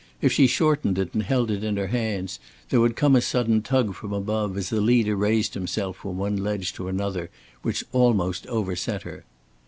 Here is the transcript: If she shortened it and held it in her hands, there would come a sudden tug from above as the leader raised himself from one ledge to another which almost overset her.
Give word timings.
If 0.19 0.33
she 0.33 0.47
shortened 0.47 0.97
it 0.97 1.13
and 1.13 1.21
held 1.21 1.51
it 1.51 1.63
in 1.63 1.77
her 1.77 1.85
hands, 1.85 2.39
there 2.69 2.79
would 2.81 2.95
come 2.95 3.15
a 3.15 3.21
sudden 3.21 3.61
tug 3.61 3.93
from 3.93 4.11
above 4.11 4.57
as 4.57 4.71
the 4.71 4.81
leader 4.81 5.15
raised 5.15 5.53
himself 5.53 5.97
from 5.97 6.17
one 6.17 6.37
ledge 6.37 6.73
to 6.73 6.87
another 6.87 7.29
which 7.61 7.83
almost 7.91 8.47
overset 8.47 9.03
her. 9.03 9.25